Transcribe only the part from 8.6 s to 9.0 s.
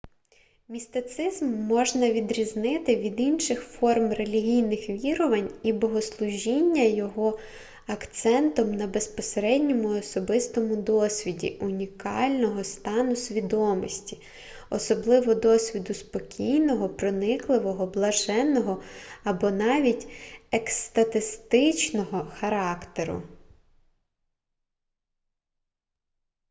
на